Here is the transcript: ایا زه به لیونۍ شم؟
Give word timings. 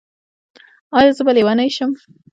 ایا 0.97 1.11
زه 1.17 1.21
به 1.25 1.31
لیونۍ 1.35 1.69
شم؟ 1.77 1.91